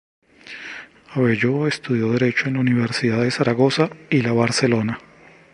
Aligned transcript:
Abelló 1.13 1.67
estudió 1.67 2.11
derecho 2.11 2.47
en 2.47 2.55
la 2.55 2.61
Universidad 2.61 3.21
de 3.21 3.29
Zaragoza 3.29 3.91
y 4.09 4.23
la 4.23 4.31
Barcelona. 4.33 4.99